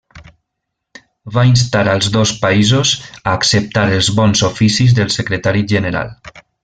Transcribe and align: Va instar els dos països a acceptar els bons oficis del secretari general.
Va 1.35 1.43
instar 1.49 1.83
els 1.91 2.07
dos 2.15 2.31
països 2.45 2.93
a 3.19 3.35
acceptar 3.41 3.85
els 3.99 4.09
bons 4.21 4.43
oficis 4.49 4.97
del 5.01 5.13
secretari 5.19 5.63
general. 5.75 6.15